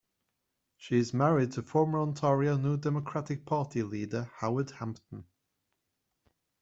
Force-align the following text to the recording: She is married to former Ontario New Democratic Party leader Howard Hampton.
She 0.77 0.97
is 0.97 1.13
married 1.13 1.51
to 1.51 1.61
former 1.61 2.01
Ontario 2.01 2.57
New 2.57 2.75
Democratic 2.75 3.45
Party 3.45 3.83
leader 3.83 4.31
Howard 4.37 4.71
Hampton. 4.71 5.25